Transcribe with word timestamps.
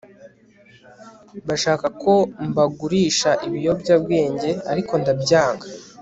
bashakaga 1.47 1.89
ko 2.03 2.13
mbagurisha 2.49 3.29
ibiyobyabwenge, 3.47 4.49
ariko 4.71 4.93
ndabyanga 5.01 5.65